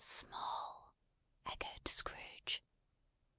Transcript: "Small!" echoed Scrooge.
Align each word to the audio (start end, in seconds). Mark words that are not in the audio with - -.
"Small!" 0.03 0.93
echoed 1.45 1.87
Scrooge. 1.87 2.63